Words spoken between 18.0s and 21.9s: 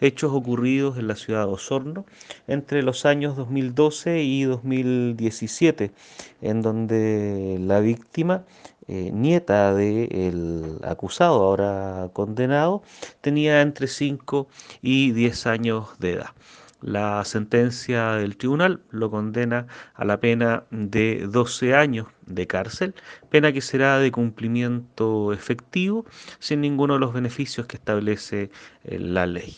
del tribunal lo condena a la pena de 12